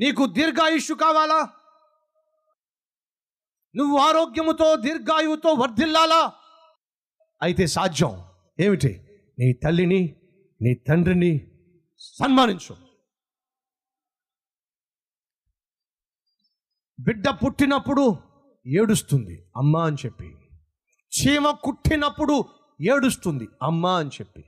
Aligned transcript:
నీకు 0.00 0.26
దీర్ఘాయుష్యు 0.26 0.96
కావాలా? 0.96 1.52
నువ్వు 3.76 3.98
ఆరోగ్యముతో 3.98 4.76
దీర్ఘాయువుతో 4.76 5.52
వర్ధిల్లాలా? 5.52 6.32
అయితే 7.42 7.66
సాధ్యం 7.66 8.24
ఏమిటి? 8.60 9.08
నీ 9.38 9.52
తల్లిని 9.52 10.16
నీ 10.62 10.74
తండ్రిని 10.74 11.50
సన్మానించు. 11.98 12.76
బిడ్డ 17.00 17.28
పుట్టినప్పుడు 17.28 18.18
ఏడుస్తుంది 18.66 19.50
అమ్మ 19.56 19.76
అని 19.76 19.96
చెప్పి. 20.06 20.36
చీమ 21.18 21.50
కుట్టినప్పుడు 21.50 22.44
ఏడుస్తుంది 22.80 23.48
అమ్మ 23.62 23.86
అని 23.86 24.08
చెప్పి. 24.08 24.44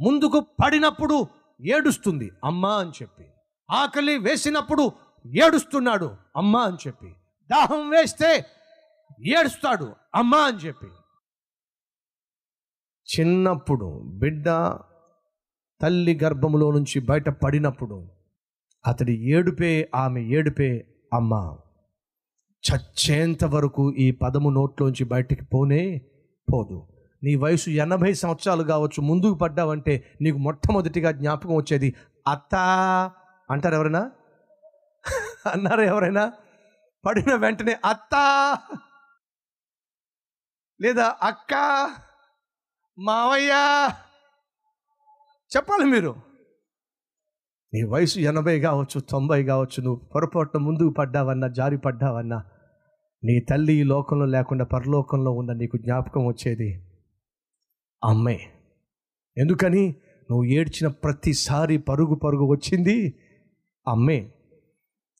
ముందుకు 0.00 0.40
పడినప్పుడు 0.40 1.26
ఏడుస్తుంది 1.66 2.30
అమ్మ 2.44 2.66
అని 2.66 2.90
చెప్పి. 2.90 3.24
ఆకలి 3.70 4.18
వేసినప్పుడు 4.18 4.92
ఏడుస్తున్నాడు 5.26 6.10
అమ్మ 6.36 6.56
అని 6.56 6.76
చెప్పి. 6.86 7.14
దాహం 7.50 7.90
వేస్తే 7.90 8.44
ఏడుస్తాడు 9.26 9.92
అమ్మ 10.14 10.34
అని 10.34 10.56
చెప్పి. 10.56 10.86
చిన్నప్పుడు 13.08 14.00
బిడ్డ 14.04 14.44
తల్లి 15.82 16.18
గర్భములో 16.22 16.70
నుంచి 16.70 17.00
బయట 17.00 17.28
పడినప్పుడు 17.28 18.08
అతడి 18.86 19.32
ఏడుపే 19.32 19.90
ఆమె 19.94 20.20
ఏడుపే 20.22 20.86
అమ్మ 21.12 21.56
చచ్చేంత 22.64 23.44
వరకు 23.44 23.92
ఈ 23.92 24.10
పదము 24.10 24.50
నోట్లోంచి 24.50 25.04
బయటికి 25.04 25.44
పోనే 25.44 26.00
పోదు. 26.52 26.86
నీ 27.22 27.34
వయసు 27.34 27.70
ఎనభై 27.70 28.12
సంవత్సరాలు 28.12 28.62
కావచ్చు 28.62 29.02
ముందుకు 29.02 29.34
పడ్డావంటే 29.34 30.12
నీకు 30.20 30.38
మొట్టమొదటిగా 30.38 31.10
జ్ఞాపకం 31.10 31.54
వచ్చేది 31.54 31.94
అత్త 32.28 32.54
అంటారు 33.50 33.74
ఎవరైనా 33.74 34.02
అన్నారు 35.46 35.82
ఎవరైనా 35.82 36.24
పడిన 37.04 37.34
వెంటనే 37.34 37.78
అత్త! 37.84 38.14
లేదా 40.80 41.16
అక్క! 41.22 41.54
మావయ్య! 42.98 43.52
చెప్పాలి 45.52 45.84
మీరు. 45.84 46.12
నీ 47.72 47.82
వయసు 47.82 48.20
ఎనభై 48.20 48.60
కావచ్చు 48.60 49.00
తొంభై 49.00 49.44
కావచ్చు 49.44 49.82
నువ్వు 49.82 50.00
పొరపాటున 50.06 50.62
ముందుకు 50.62 50.90
పడ్డావన్నా 50.90 51.48
జారి 51.48 51.76
పడ్డావన్నా 51.76 52.38
నీ 53.22 53.40
తల్లి 53.40 53.74
ఈ 53.74 53.82
లోకంలో 53.82 54.26
లేకుండా 54.26 54.64
పరలోకంలో 54.64 55.32
ఉన్న 55.32 55.52
నీకు 55.52 55.76
జ్ఞాపకం 55.76 56.26
వచ్చేది 56.26 56.70
అమ్మే. 58.02 58.38
ఎందుకని? 59.36 59.84
నువ్వు 60.28 60.44
ఏడ్చిన 60.44 60.88
ప్రతిసారి 60.88 61.78
పరుగు 61.78 62.14
పరుగు 62.14 62.44
వచ్చింది 62.50 62.96
అమ్మే 63.88 64.30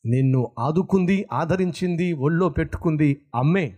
నిన్ను 0.06 0.50
ఆదుకుంది 0.58 1.26
ఆదరించింది 1.32 2.12
ఒళ్ళో 2.12 2.48
పెట్టుకుంది 2.48 3.26
అమ్మే. 3.34 3.76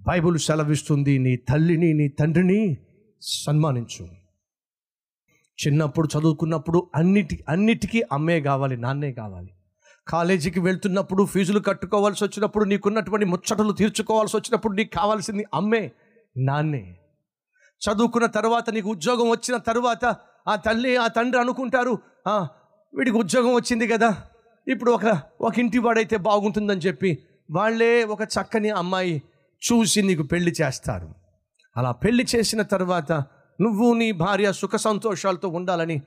బైబుల్ 0.00 0.38
సెలవిస్తుంది 0.38 1.18
నీ 1.18 1.36
తల్లిని 1.36 1.94
నీ 1.94 2.08
తండ్రిని 2.08 2.76
సన్మానించు. 3.20 4.08
చిన్నప్పుడు 5.66 6.08
చదువుకున్నప్పుడు 6.18 6.90
అన్నిటి 6.94 7.44
అన్నిటికీ 7.48 8.02
అమ్మే 8.12 8.40
కావాలి 8.40 8.76
నాన్నే 8.76 9.12
కావాలి. 9.12 9.50
కాలేజీకి 10.08 10.60
వెళ్తున్నప్పుడు 10.60 11.24
ఫీజులు 11.24 11.60
కట్టుకోవాల్సి 11.60 12.24
వచ్చినప్పుడు 12.24 12.64
నీకున్నటువంటి 12.64 13.26
ముచ్చటలు 13.26 13.72
తీర్చుకోవాల్సి 13.72 14.36
వచ్చినప్పుడు 14.36 14.72
నీకు 14.72 14.90
కావాల్సింది 14.94 15.46
అమ్మే 15.54 15.90
నాన్నే. 16.36 16.98
చదువుకున్న 17.82 18.26
తర్వాత 18.26 18.70
నీకు 18.70 18.90
ఉద్యోగం 18.90 19.30
వచ్చిన 19.30 19.56
తర్వాత 19.56 20.16
ఆ 20.48 20.56
తల్లి 20.56 20.96
ఆ 20.96 21.06
తండ్రి 21.06 21.40
అనుకుంటారు 21.40 21.98
వీడికి 22.94 23.16
ఉద్యోగం 23.16 23.54
వచ్చింది 23.54 23.86
కదా. 23.88 24.22
ఇప్పుడు 24.68 24.90
ఒక 24.90 25.22
ఒక 25.40 25.58
ఇంటి 25.58 25.78
వాడైతే 25.78 26.16
బాగుంటుందని 26.16 26.80
చెప్పి 26.80 27.18
వాళ్ళే 27.50 28.04
ఒక 28.04 28.22
చక్కని 28.22 28.70
అమ్మాయి 28.70 29.22
చూసి 29.62 30.02
నీకు 30.02 30.22
పెళ్ళి 30.22 30.52
చేస్తారు. 30.62 31.14
అలా 31.76 31.90
పెళ్ళి 31.92 32.26
చేసిన 32.36 32.62
తర్వాత 32.62 33.12
నువ్వు 33.60 33.94
నీ 33.94 34.12
భార్య 34.12 34.52
సుఖ 34.52 34.76
సంతోషాలతో 34.76 35.48
ఉండాలని 35.48 36.02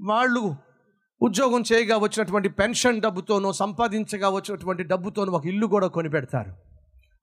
వాళ్ళు 0.00 0.56
ఉద్యోగం 1.22 1.64
చేయగా 1.72 1.96
వచ్చినటువంటి 1.96 2.48
పెన్షన్ 2.48 3.00
డబ్బుతోనో 3.00 3.52
సంపాదించగా 3.52 4.28
వచ్చినటువంటి 4.28 4.82
డబ్బుతోనో 4.82 5.32
ఒక 5.32 5.46
ఇల్లు 5.46 5.66
కూడా 5.66 5.86
కొని 5.86 6.10
పెడతారు 6.10 6.52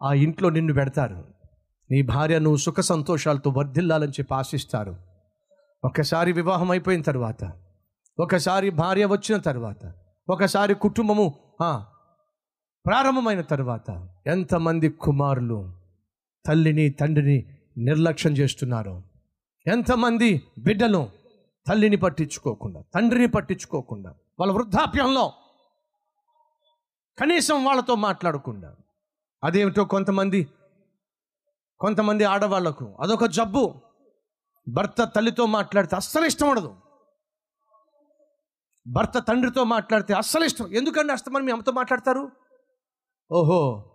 ఆ 0.04 0.14
ఇంట్లో 0.14 0.50
నిన్ను 0.50 0.74
పెడతారు. 0.74 1.24
నీ 1.92 2.02
భార్య 2.02 2.40
నువ్వు 2.40 2.58
సుఖ 2.58 2.80
సంతోషాలతో 2.80 3.50
వర్ధిల్లాలని 3.52 4.12
చెప్పి 4.12 4.34
ఆశిస్తారు. 4.34 4.96
ఒకసారి 5.84 6.32
వివాహం 6.32 6.72
అయిపోయిన 6.72 7.02
తర్వాత 7.02 7.44
ఒకసారి 8.20 8.70
భార్య 8.70 9.06
వచ్చిన 9.06 9.38
తర్వాత 9.38 9.94
ఒకసారి 10.30 10.74
కుటుంబము 10.74 11.34
ప్రారంభమైన 12.86 13.42
తర్వాత 13.42 14.10
ఎంతమంది 14.28 14.90
కుమారులు 14.90 15.74
తల్లిని 16.46 16.90
తండ్రిని 16.90 17.38
నిర్లక్ష్యం 17.78 18.34
చేస్తున్నారు 18.34 19.04
ఎంతమంది 19.68 20.42
బిడ్డలు 20.60 21.10
తల్లిని 21.68 21.96
పట్టించుకోకుండా 21.96 22.82
తండ్రిని 22.96 23.28
పట్టించుకోకుండా 23.28 24.16
వాళ్ళ 24.40 24.54
వృద్ధాప్యంలో 24.54 25.34
కనీసం 27.20 27.66
వాళ్ళతో 27.66 27.96
మాట్లాడకుండా 27.96 28.76
అదేమిటో 29.44 29.86
కొంతమంది 29.86 30.48
కొంతమంది 31.80 32.24
ఆడవాళ్ళకు 32.24 32.96
అదొక 33.00 33.26
జబ్బు. 33.26 33.76
భర్త 34.70 35.04
తల్లితో 35.04 35.46
మాట్లాడితే 35.46 35.96
అస్సలు 35.96 36.26
ఇష్టం 36.26 36.50
ఉండదు. 36.50 36.76
భర్త 38.88 39.18
తండ్రితో 39.18 39.64
మాట్లాడితే 39.64 40.14
అస్సలు 40.14 40.44
ఇష్టం. 40.44 40.68
ఎందుకంటే 40.74 41.14
అస్తమని 41.14 41.46
మీ 41.46 41.52
అమ్మతో 41.52 41.72
మాట్లాడతారు? 41.72 42.32
ఓహో 43.32 43.92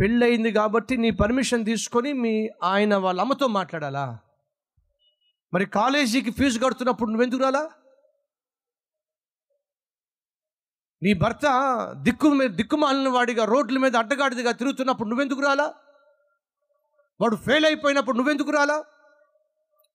పెళ్ళయింది 0.00 0.52
కాబట్టి 0.52 0.96
నీ 0.96 1.10
పర్మిషన్ 1.10 1.64
తీసుకొని 1.64 2.12
మీ 2.12 2.48
ఆయన 2.62 2.96
వాళ్ళ 2.96 3.20
అమ్మతో 3.20 3.46
మాట్లాడాలా? 3.46 4.18
మరి 5.54 5.66
కాలేజీకి 5.66 6.30
ఫీజు 6.30 6.58
కడుతున్నప్పుడు 6.58 7.10
నువ్వెందుకు 7.10 7.42
రాలా? 7.42 7.70
నీ 11.02 11.12
భర్త 11.12 11.46
దిక్కు 11.96 12.28
మీద 12.28 12.50
దిక్కుమాలిన 12.50 13.08
వాడిగా 13.08 13.44
రోడ్ల 13.44 13.78
మీద 13.78 13.96
అడ్డగాడిదిగా 13.96 14.52
తిరుగుతున్నప్పుడు 14.52 15.08
నువ్వెందుకు 15.08 15.40
రాలా? 15.40 15.74
వాడు 17.20 17.36
ఫెయిల్ 17.36 17.66
అయిపోయినప్పుడు 17.66 18.16
నువ్వెందుకు 18.16 18.50
రాలా? 18.50 18.84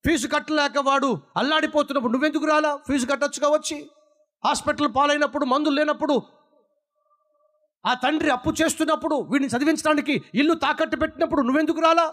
ఫీజు 0.05 0.27
కట్టలేక 0.27 0.77
వాడు 0.77 1.21
అల్లాడిపోతున్నప్పుడు 1.37 2.11
నువ్వెందుకు 2.11 2.45
రాలా? 2.45 2.75
ఫీజు 2.75 3.05
కట్టొచ్చుగా 3.05 3.49
వచ్చి 3.49 3.89
హాస్పిటల్ 4.43 4.91
పాలైనప్పుడు 4.95 5.45
మందులు 5.45 5.75
లేనప్పుడు 5.75 6.15
ఆ 7.85 7.93
తండ్రి 7.93 8.29
అప్పు 8.29 8.49
చేస్తున్నప్పుడు 8.61 9.15
వీడిని 9.31 9.51
చదివించడానికి 9.53 10.15
ఇల్లు 10.33 10.53
తాకట్టు 10.53 10.95
పెట్టినప్పుడు 10.95 11.41
నువ్వెందుకు 11.41 11.81
రాలా? 11.81 12.05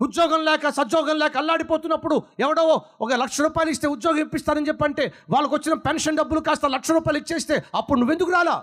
ఉద్యోగం 0.00 0.40
లేక 0.44 0.68
సద్యోగం 0.68 1.16
లేక 1.18 1.36
అల్లాడిపోతున్నప్పుడు 1.36 2.16
ఎవడో 2.40 2.64
ఒక 3.00 3.12
లక్ష 3.12 3.40
రూపాయలు 3.40 3.70
ఇస్తే 3.70 3.86
ఉద్యోగం 3.86 4.18
ఇప్పిస్తారని 4.18 4.68
చెప్పంటే 4.68 5.04
వాళ్ళకు 5.30 5.54
వచ్చిన 5.54 5.74
పెన్షన్ 5.86 6.16
డబ్బులు 6.16 6.40
కాస్త 6.40 6.66
లక్ష 6.66 6.90
రూపాయలు 6.90 7.18
ఇచ్చేస్తే 7.18 7.56
అప్పుడు 7.74 7.98
నువ్వెందుకు 8.00 8.32
రాలా? 8.32 8.56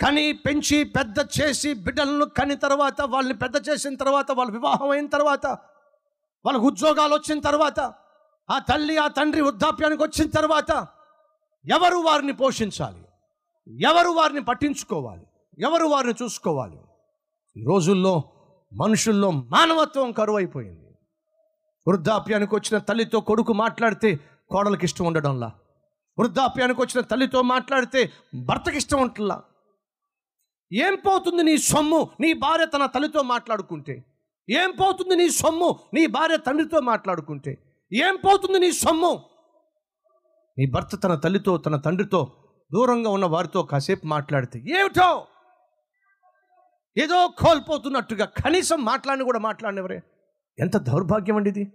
కని 0.00 0.32
పెంచి 0.46 0.78
పెద్ద 0.96 1.18
చేసి 1.40 1.74
బిడ్డలను 1.86 2.26
కని 2.38 2.56
తర్వాత 2.56 3.00
వాళ్ళని 3.14 3.34
పెద్ద 3.34 3.56
చేసిన 3.68 3.94
తర్వాత 3.94 4.30
వాళ్ళ 4.32 4.50
వివాహం 4.52 4.90
అయిన 4.90 5.06
తర్వాత 5.06 5.46
వాళ్ళకు 6.44 6.66
ఉద్యోగాలు 6.66 7.14
వచ్చిన 7.14 7.40
తర్వాత 7.40 7.80
ఆ 8.50 8.58
తల్లి 8.58 8.96
ఆ 8.96 9.06
తండ్రి 9.06 9.40
వృద్ధాప్యానికి 9.40 10.02
వచ్చిన 10.02 10.30
తర్వాత 10.30 10.86
ఎవరు 11.66 11.96
వారిని 11.96 12.32
పోషించాలి? 12.32 13.04
ఎవరు 13.80 14.08
వారిని 14.08 14.40
పట్టించుకోవాలి? 14.40 15.26
ఎవరు 15.58 15.86
వారిని 15.86 16.14
చూసుకోవాలి? 16.22 16.78
ఈ 17.56 17.64
రోజుల్లో 17.64 18.24
మనుషుల్లో 18.72 19.30
మానవత్వం 19.30 20.12
కరువైపోయింది. 20.12 20.94
వృద్ధాప్యానికి 21.88 22.54
వచ్చిన 22.54 22.78
తల్లితో 22.78 23.20
కొడుకు 23.20 23.52
మాట్లాడితే 23.52 24.20
కోడలకి 24.50 24.84
ఇష్టం 24.84 25.04
ఉండడంలా? 25.04 25.52
వృద్ధాప్యానికి 26.18 26.80
వచ్చిన 26.80 27.00
తల్లితో 27.00 27.42
మాట్లాడితే 27.42 28.12
భర్తకి 28.34 28.76
ఇష్టం 28.76 29.00
ఉంటుందా? 29.02 29.42
ఏం 30.72 30.94
పోతుంది 31.06 31.42
నీ 31.42 31.58
సొమ్ము 31.58 32.10
నీ 32.20 32.32
భార్య 32.32 32.66
తన 32.66 32.86
తల్లితో 32.86 33.22
మాట్లాడుకుంటే? 33.22 34.04
ఏం 34.50 34.70
పోతుంది 34.70 35.16
నీ 35.16 35.30
సొమ్ము 35.30 35.78
నీ 35.94 36.06
భార్య 36.06 36.36
తండ్రితో 36.36 36.80
మాట్లాడుకుంటే? 36.80 37.58
ఏం 37.92 38.16
పోతుంది 38.16 38.58
నీ 38.58 38.72
సొమ్ము? 38.72 39.24
నీ 40.58 40.66
భర్త 40.66 40.96
తన 40.96 41.14
తల్లితో 41.14 41.56
తన 41.56 41.76
తండ్రితో 41.76 42.32
దూరంగా 42.72 43.10
ఉన్న 43.10 43.24
వారితో 43.24 43.62
కాసేపు 43.62 44.06
మాట్లాడితే 44.06 44.58
ఏమిటో? 44.58 45.26
ఏదో 46.98 47.28
కోల్పోతున్నట్టుగా 47.38 48.24
కనీసం 48.24 48.84
మాట్లాడిన 48.84 49.24
కూడా 49.24 49.38
మాట్లాడినవరే. 49.38 50.02
ఎంత 50.58 50.76
దౌర్భాగ్యం 50.76 51.36
అండి 51.36 51.48
ఇది. 51.50 51.72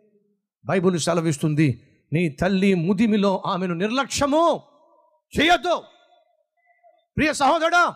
బైబుల్ 0.65 0.99
సెలవిస్తుంది 0.99 1.83
నీ 2.13 2.29
తల్లి 2.29 2.73
ముదిమిలో 2.73 3.43
ఆమెను 3.45 3.73
నిర్లక్ష్యము 3.73 4.61
చేయొద్దు. 5.39 5.83
ప్రియ 7.17 7.33
సహోదరా 7.33 7.95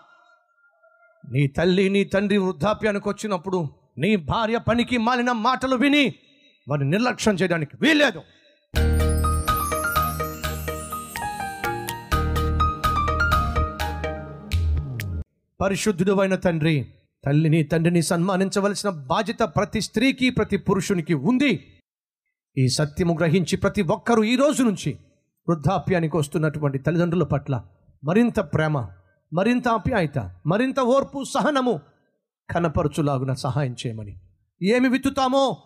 నీ 1.31 1.48
తల్లి 1.48 1.89
నీ 1.89 2.04
తండ్రి 2.04 2.38
వృద్ధాప్యానికి 2.38 3.10
వచ్చినప్పుడు 3.10 3.68
నీ 3.98 4.16
భార్య 4.16 4.57
పనికి 4.57 4.98
మాలిన 4.98 5.31
మాటలు 5.31 5.75
విని 5.75 6.16
వారిని 6.69 6.89
నిర్లక్ష్యం 6.89 7.36
చేయడానికి 7.36 7.77
వీల్లేదు. 7.81 8.21
పరిశుద్ధుడు 15.62 16.12
అయిన 16.12 16.36
తండ్రి 16.36 16.94
తల్లిని 17.25 17.63
తండ్రిని 17.63 18.01
సన్మానించవలసిన 18.01 18.89
బాధ్యత 18.89 19.39
ప్రతి 19.39 19.81
స్త్రీకి 19.81 20.30
ప్రతి 20.30 20.57
పురుషునికి 20.57 21.13
ఉంది. 21.13 21.51
ఈ 22.57 22.68
సత్యము 22.68 23.13
గ్రహించి 23.19 23.57
ప్రతి 23.57 23.81
ఒక్కరూ 23.81 24.24
ఈ 24.24 24.36
రోజు 24.36 24.63
నుంచి 24.63 24.98
వృద్ధాప్యానికి 25.50 26.18
వస్తున్నటువంటి 26.18 26.77
తల్లిదండ్రుల 26.77 27.24
పట్ల 27.24 27.63
మరింత 28.04 28.39
ప్రేమ 28.39 28.88
మరింత 29.33 29.68
ఆప్యాయత 29.68 30.19
మరింత 30.45 30.80
ఓర్పు 30.80 31.24
సహనము 31.24 31.80
కనపరచులాగున 32.50 33.33
సహాయం 33.33 33.75
చేయమని. 33.88 34.19
ఏమి 34.63 34.89
విత్తుతామో 34.89 35.57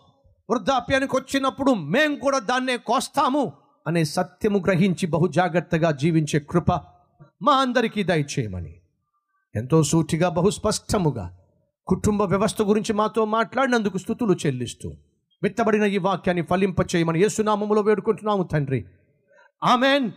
వృద్ధాప్యానికి 0.50 1.16
వచ్చినప్పుడు 1.16 1.72
మేం 1.72 2.16
కూడా 2.16 2.40
దాన్నే 2.40 2.78
కోస్తాము 2.78 3.54
అనే 3.88 4.04
సత్యము 4.04 4.60
గ్రహించి 4.60 5.06
బహు 5.06 5.28
జాగ్రత్తగా 5.28 5.92
జీవించే 5.92 6.40
కృప 6.40 6.72
మా 7.42 7.54
అందరికీ 7.54 8.04
దయచేయమని. 8.04 8.76
ఎంతో 9.56 9.84
సూటిగా 9.84 10.30
బహు 10.30 10.50
స్పష్టముగా 10.50 11.38
కుటుంబ 11.88 12.22
వ్యవస్థ 12.22 12.62
గురించి 12.62 12.94
మాతో 12.94 13.26
మాట్లాడినందుకు 13.26 13.98
స్థుతులు 13.98 14.34
చెల్లిస్తూ 14.34 14.94
విత్తబడిన 15.44 15.84
ఈ 15.84 15.98
వాక్యాన్ని 15.98 16.42
ఫలింప 16.42 16.80
చేయమని 16.80 17.22
యేసునామములో 17.22 17.82
వేడుకుంటున్నాము 17.82 18.44
తండ్రి. 18.44 18.86
ఆమెన్. 19.64 20.12